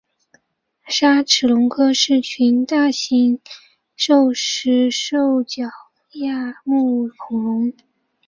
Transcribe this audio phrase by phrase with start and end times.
[0.87, 3.39] 鲨齿龙科是群大型
[4.07, 5.61] 肉食性兽脚
[6.13, 7.71] 亚目恐龙。